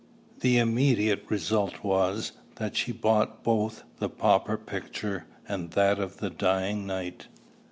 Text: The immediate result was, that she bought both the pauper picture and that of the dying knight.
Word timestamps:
The 0.39 0.57
immediate 0.57 1.25
result 1.29 1.83
was, 1.83 2.31
that 2.55 2.75
she 2.75 2.91
bought 2.91 3.43
both 3.43 3.83
the 3.99 4.09
pauper 4.09 4.57
picture 4.57 5.27
and 5.47 5.69
that 5.73 5.99
of 5.99 6.17
the 6.17 6.31
dying 6.31 6.87
knight. 6.87 7.27